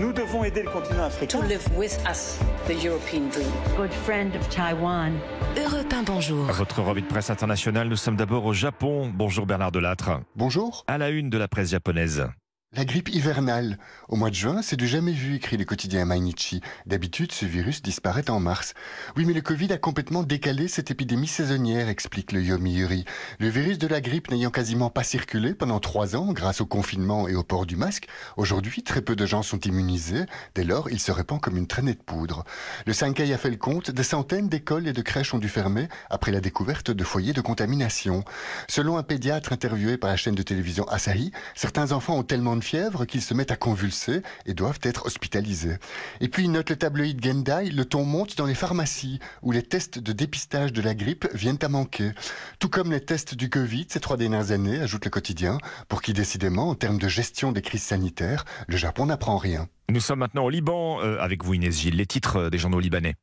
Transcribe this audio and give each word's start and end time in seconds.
Nous 0.00 0.12
devons 0.12 0.42
aider 0.42 0.62
le 0.62 0.70
continent 0.70 1.04
africain. 1.04 1.40
To 1.40 1.46
live 1.46 1.62
with 1.76 1.98
us, 2.08 2.38
the 2.66 2.72
European 2.82 3.28
dream. 3.28 3.50
Good 3.76 3.92
friend 3.92 4.34
of 4.34 4.48
Taiwan. 4.48 5.12
Europe 5.56 5.92
1, 5.92 6.02
bonjour. 6.04 6.46
Votre 6.46 6.80
revue 6.80 7.02
de 7.02 7.06
presse 7.06 7.28
internationale, 7.28 7.88
nous 7.88 7.96
sommes 7.96 8.16
d'abord 8.16 8.46
au 8.46 8.54
Japon. 8.54 9.10
Bonjour 9.14 9.44
Bernard 9.44 9.70
Delattre. 9.70 10.20
Bonjour. 10.34 10.84
À 10.86 10.96
la 10.96 11.10
une 11.10 11.28
de 11.28 11.36
la 11.36 11.46
presse 11.46 11.70
japonaise. 11.70 12.26
La 12.74 12.86
grippe 12.86 13.10
hivernale. 13.10 13.76
Au 14.08 14.16
mois 14.16 14.30
de 14.30 14.34
juin, 14.34 14.62
c'est 14.62 14.78
du 14.78 14.88
jamais 14.88 15.12
vu, 15.12 15.34
écrit 15.34 15.58
le 15.58 15.66
quotidien 15.66 16.06
Mainichi. 16.06 16.62
D'habitude, 16.86 17.30
ce 17.30 17.44
virus 17.44 17.82
disparaît 17.82 18.30
en 18.30 18.40
mars. 18.40 18.72
Oui, 19.14 19.26
mais 19.26 19.34
le 19.34 19.42
Covid 19.42 19.70
a 19.74 19.76
complètement 19.76 20.22
décalé 20.22 20.68
cette 20.68 20.90
épidémie 20.90 21.26
saisonnière, 21.26 21.90
explique 21.90 22.32
le 22.32 22.40
Yomiuri. 22.40 23.04
Le 23.40 23.48
virus 23.50 23.76
de 23.76 23.86
la 23.86 24.00
grippe 24.00 24.30
n'ayant 24.30 24.50
quasiment 24.50 24.88
pas 24.88 25.02
circulé 25.02 25.52
pendant 25.52 25.80
trois 25.80 26.16
ans 26.16 26.32
grâce 26.32 26.62
au 26.62 26.66
confinement 26.66 27.28
et 27.28 27.34
au 27.34 27.42
port 27.42 27.66
du 27.66 27.76
masque, 27.76 28.06
aujourd'hui, 28.38 28.82
très 28.82 29.02
peu 29.02 29.16
de 29.16 29.26
gens 29.26 29.42
sont 29.42 29.60
immunisés. 29.60 30.24
Dès 30.54 30.64
lors, 30.64 30.88
il 30.88 30.98
se 30.98 31.12
répand 31.12 31.42
comme 31.42 31.58
une 31.58 31.66
traînée 31.66 31.92
de 31.92 32.02
poudre. 32.02 32.42
Le 32.86 32.94
Sankei 32.94 33.34
a 33.34 33.38
fait 33.38 33.50
le 33.50 33.56
compte, 33.56 33.90
des 33.90 34.02
centaines 34.02 34.48
d'écoles 34.48 34.88
et 34.88 34.94
de 34.94 35.02
crèches 35.02 35.34
ont 35.34 35.38
dû 35.38 35.50
fermer 35.50 35.88
après 36.08 36.32
la 36.32 36.40
découverte 36.40 36.90
de 36.90 37.04
foyers 37.04 37.34
de 37.34 37.42
contamination. 37.42 38.24
Selon 38.66 38.96
un 38.96 39.02
pédiatre 39.02 39.52
interviewé 39.52 39.98
par 39.98 40.08
la 40.08 40.16
chaîne 40.16 40.34
de 40.34 40.42
télévision 40.42 40.88
Asahi, 40.88 41.32
certains 41.54 41.92
enfants 41.92 42.16
ont 42.16 42.22
tellement 42.22 42.61
fièvre 42.62 43.04
qu'ils 43.04 43.22
se 43.22 43.34
mettent 43.34 43.50
à 43.50 43.56
convulser 43.56 44.22
et 44.46 44.54
doivent 44.54 44.80
être 44.82 45.06
hospitalisés. 45.06 45.76
Et 46.20 46.28
puis, 46.28 46.48
note 46.48 46.70
le 46.70 46.76
tabloïd 46.76 47.22
Gendai, 47.22 47.70
le 47.70 47.84
ton 47.84 48.04
monte 48.04 48.36
dans 48.38 48.46
les 48.46 48.54
pharmacies 48.54 49.20
où 49.42 49.52
les 49.52 49.62
tests 49.62 49.98
de 49.98 50.12
dépistage 50.12 50.72
de 50.72 50.80
la 50.80 50.94
grippe 50.94 51.28
viennent 51.34 51.58
à 51.62 51.68
manquer. 51.68 52.12
Tout 52.58 52.68
comme 52.68 52.90
les 52.90 53.00
tests 53.00 53.34
du 53.34 53.50
Covid 53.50 53.86
ces 53.88 54.00
trois 54.00 54.16
dernières 54.16 54.50
années, 54.52 54.80
ajoute 54.80 55.04
le 55.04 55.10
quotidien, 55.10 55.58
pour 55.88 56.02
qui 56.02 56.12
décidément, 56.12 56.70
en 56.70 56.74
termes 56.74 56.98
de 56.98 57.08
gestion 57.08 57.52
des 57.52 57.62
crises 57.62 57.82
sanitaires, 57.82 58.44
le 58.68 58.76
Japon 58.76 59.06
n'apprend 59.06 59.36
rien. 59.36 59.68
Nous 59.90 60.00
sommes 60.00 60.20
maintenant 60.20 60.44
au 60.44 60.50
Liban 60.50 61.00
euh, 61.02 61.18
avec 61.20 61.44
vous 61.44 61.54
Inès 61.54 61.78
Gilles, 61.78 61.96
les 61.96 62.06
titres 62.06 62.36
euh, 62.36 62.50
des 62.50 62.58
journaux 62.58 62.80
libanais. 62.80 63.14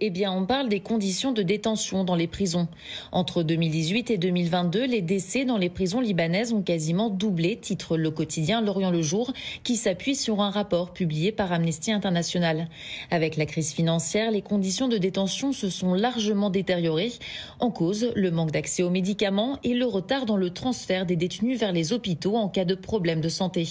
Eh 0.00 0.10
bien, 0.10 0.32
on 0.32 0.46
parle 0.46 0.68
des 0.68 0.78
conditions 0.78 1.32
de 1.32 1.42
détention 1.42 2.04
dans 2.04 2.14
les 2.14 2.28
prisons. 2.28 2.68
Entre 3.10 3.42
2018 3.42 4.12
et 4.12 4.16
2022, 4.16 4.86
les 4.86 5.02
décès 5.02 5.44
dans 5.44 5.58
les 5.58 5.70
prisons 5.70 5.98
libanaises 5.98 6.52
ont 6.52 6.62
quasiment 6.62 7.10
doublé, 7.10 7.56
titre 7.56 7.96
le 7.96 8.12
quotidien 8.12 8.60
L'Orient 8.60 8.92
le 8.92 9.02
Jour, 9.02 9.32
qui 9.64 9.74
s'appuie 9.74 10.14
sur 10.14 10.40
un 10.40 10.50
rapport 10.50 10.92
publié 10.92 11.32
par 11.32 11.50
Amnesty 11.50 11.90
International. 11.90 12.68
Avec 13.10 13.36
la 13.36 13.44
crise 13.44 13.72
financière, 13.72 14.30
les 14.30 14.40
conditions 14.40 14.86
de 14.86 14.98
détention 14.98 15.52
se 15.52 15.68
sont 15.68 15.94
largement 15.94 16.50
détériorées. 16.50 17.14
En 17.58 17.72
cause, 17.72 18.12
le 18.14 18.30
manque 18.30 18.52
d'accès 18.52 18.84
aux 18.84 18.90
médicaments 18.90 19.58
et 19.64 19.74
le 19.74 19.84
retard 19.84 20.26
dans 20.26 20.36
le 20.36 20.50
transfert 20.50 21.06
des 21.06 21.16
détenus 21.16 21.58
vers 21.58 21.72
les 21.72 21.92
hôpitaux 21.92 22.36
en 22.36 22.48
cas 22.48 22.64
de 22.64 22.76
problème 22.76 23.20
de 23.20 23.28
santé. 23.28 23.66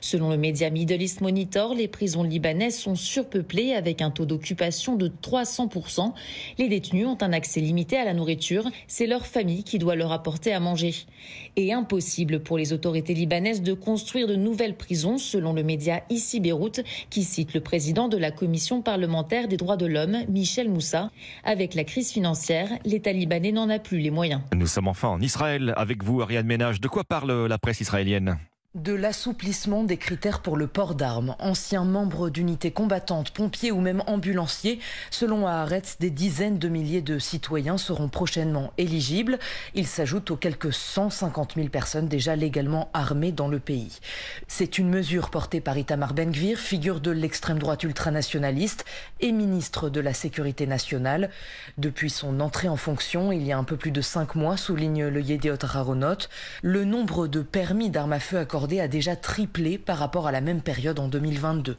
Selon 0.00 0.30
le 0.30 0.36
média 0.36 0.70
Middle 0.70 1.02
East 1.02 1.20
Monitor, 1.20 1.74
les 1.74 1.88
prisons 1.88 2.22
libanaises 2.22 2.78
sont 2.78 2.94
surpeuplées 2.94 3.74
avec 3.74 4.02
un 4.02 4.12
taux 4.12 4.24
d'occupation 4.24 4.94
de 4.94 5.08
300 5.08 5.63
les 6.58 6.68
détenus 6.68 7.06
ont 7.06 7.18
un 7.20 7.32
accès 7.32 7.60
limité 7.60 7.96
à 7.96 8.04
la 8.04 8.14
nourriture. 8.14 8.64
C'est 8.86 9.06
leur 9.06 9.26
famille 9.26 9.64
qui 9.64 9.78
doit 9.78 9.94
leur 9.94 10.12
apporter 10.12 10.52
à 10.52 10.60
manger. 10.60 10.94
Et 11.56 11.72
impossible 11.72 12.40
pour 12.40 12.58
les 12.58 12.72
autorités 12.72 13.14
libanaises 13.14 13.62
de 13.62 13.72
construire 13.72 14.26
de 14.26 14.36
nouvelles 14.36 14.76
prisons, 14.76 15.18
selon 15.18 15.52
le 15.52 15.62
média 15.62 16.02
Ici 16.10 16.40
Beyrouth, 16.40 16.80
qui 17.10 17.24
cite 17.24 17.54
le 17.54 17.60
président 17.60 18.08
de 18.08 18.16
la 18.16 18.30
commission 18.30 18.82
parlementaire 18.82 19.48
des 19.48 19.56
droits 19.56 19.76
de 19.76 19.86
l'homme, 19.86 20.18
Michel 20.28 20.68
Moussa. 20.68 21.10
Avec 21.44 21.74
la 21.74 21.84
crise 21.84 22.10
financière, 22.10 22.68
l'État 22.84 23.12
libanais 23.12 23.52
n'en 23.52 23.68
a 23.70 23.78
plus 23.78 23.98
les 23.98 24.10
moyens. 24.10 24.42
Nous 24.54 24.66
sommes 24.66 24.88
enfin 24.88 25.08
en 25.08 25.20
Israël 25.20 25.72
avec 25.76 26.02
vous, 26.02 26.20
Ariane 26.22 26.46
Ménage. 26.46 26.80
De 26.80 26.88
quoi 26.88 27.04
parle 27.04 27.46
la 27.46 27.58
presse 27.58 27.80
israélienne? 27.80 28.38
De 28.74 28.92
l'assouplissement 28.92 29.84
des 29.84 29.96
critères 29.96 30.40
pour 30.40 30.56
le 30.56 30.66
port 30.66 30.96
d'armes. 30.96 31.36
Anciens 31.38 31.84
membres 31.84 32.28
d'unités 32.28 32.72
combattantes, 32.72 33.30
pompiers 33.30 33.70
ou 33.70 33.80
même 33.80 34.02
ambulanciers, 34.08 34.80
selon 35.12 35.46
Haaretz, 35.46 35.98
des 36.00 36.10
dizaines 36.10 36.58
de 36.58 36.68
milliers 36.68 37.00
de 37.00 37.20
citoyens 37.20 37.78
seront 37.78 38.08
prochainement 38.08 38.72
éligibles. 38.76 39.38
Ils 39.76 39.86
s'ajoutent 39.86 40.32
aux 40.32 40.36
quelques 40.36 40.72
150 40.72 41.54
000 41.54 41.68
personnes 41.68 42.08
déjà 42.08 42.34
légalement 42.34 42.90
armées 42.94 43.30
dans 43.30 43.46
le 43.46 43.60
pays. 43.60 44.00
C'est 44.48 44.76
une 44.76 44.90
mesure 44.90 45.30
portée 45.30 45.60
par 45.60 45.78
Itamar 45.78 46.12
Ben-Gvir, 46.12 46.58
figure 46.58 47.00
de 47.00 47.12
l'extrême 47.12 47.60
droite 47.60 47.84
ultranationaliste 47.84 48.84
et 49.20 49.30
ministre 49.30 49.88
de 49.88 50.00
la 50.00 50.14
Sécurité 50.14 50.66
nationale. 50.66 51.30
Depuis 51.78 52.10
son 52.10 52.40
entrée 52.40 52.68
en 52.68 52.76
fonction, 52.76 53.30
il 53.30 53.44
y 53.44 53.52
a 53.52 53.58
un 53.58 53.64
peu 53.64 53.76
plus 53.76 53.92
de 53.92 54.00
cinq 54.00 54.34
mois, 54.34 54.56
souligne 54.56 55.06
le 55.06 55.20
Yediot 55.20 55.58
Haronot, 55.62 56.26
le 56.62 56.84
nombre 56.84 57.28
de 57.28 57.40
permis 57.40 57.88
d'armes 57.88 58.14
à 58.14 58.18
feu 58.18 58.38
accordés 58.38 58.63
a 58.72 58.88
déjà 58.88 59.16
triplé 59.16 59.78
par 59.78 59.98
rapport 59.98 60.26
à 60.26 60.32
la 60.32 60.40
même 60.40 60.60
période 60.60 60.98
en 60.98 61.08
2022. 61.08 61.76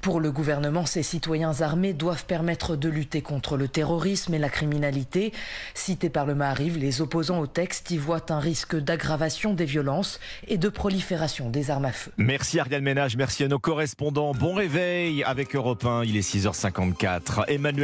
Pour 0.00 0.20
le 0.20 0.30
gouvernement, 0.30 0.86
ces 0.86 1.02
citoyens 1.02 1.60
armés 1.60 1.92
doivent 1.92 2.26
permettre 2.26 2.76
de 2.76 2.88
lutter 2.88 3.22
contre 3.22 3.56
le 3.56 3.68
terrorisme 3.68 4.34
et 4.34 4.38
la 4.38 4.48
criminalité. 4.48 5.32
Cités 5.74 6.10
par 6.10 6.26
le 6.26 6.34
Maariv, 6.34 6.78
les 6.78 7.00
opposants 7.00 7.40
au 7.40 7.46
texte 7.46 7.90
y 7.90 7.98
voient 7.98 8.32
un 8.32 8.38
risque 8.38 8.76
d'aggravation 8.76 9.54
des 9.54 9.64
violences 9.64 10.20
et 10.48 10.58
de 10.58 10.68
prolifération 10.68 11.50
des 11.50 11.70
armes 11.70 11.86
à 11.86 11.92
feu. 11.92 12.12
Merci 12.16 12.58
Ariane 12.58 12.82
Ménage, 12.82 13.16
merci 13.16 13.44
à 13.44 13.48
nos 13.48 13.58
correspondants. 13.58 14.32
Bon 14.32 14.54
réveil 14.54 15.22
avec 15.24 15.54
Europe 15.54 15.84
1, 15.84 16.04
il 16.04 16.16
est 16.16 16.28
6h54. 16.28 17.44
Emmanuel 17.48 17.74